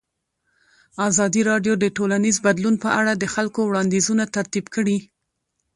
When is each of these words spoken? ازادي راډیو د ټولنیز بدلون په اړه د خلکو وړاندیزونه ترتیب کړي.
ازادي 1.07 1.41
راډیو 1.51 1.73
د 1.79 1.85
ټولنیز 1.97 2.35
بدلون 2.45 2.75
په 2.83 2.89
اړه 2.99 3.11
د 3.17 3.23
خلکو 3.33 3.59
وړاندیزونه 3.65 4.23
ترتیب 4.35 4.65
کړي. 4.75 4.97